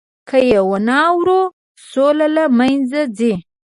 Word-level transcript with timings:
که 0.27 0.37
یې 0.49 0.59
ونه 0.69 0.97
اورو، 1.11 1.41
سوله 1.91 2.27
له 2.35 2.43
منځه 2.57 3.01
ځي. 3.17 3.33